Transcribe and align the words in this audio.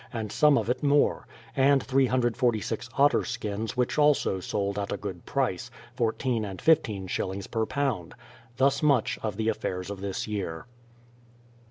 and 0.11 0.31
some 0.31 0.57
of 0.57 0.67
it 0.67 0.81
more; 0.81 1.27
and 1.55 1.83
346 1.83 2.89
otter 2.97 3.23
skins 3.23 3.77
which 3.77 3.99
also 3.99 4.39
sold 4.39 4.79
at 4.79 4.91
a 4.91 4.97
good 4.97 5.27
price— 5.27 5.69
fourteen 5.95 6.43
and 6.43 6.59
fifteen 6.59 7.05
shillings 7.05 7.45
per 7.45 7.67
lb. 7.67 8.13
Thus 8.57 8.81
much 8.81 9.19
of 9.21 9.37
the 9.37 9.47
affairs 9.49 9.91
of 9.91 10.01
this 10.01 10.27
year. 10.27 10.65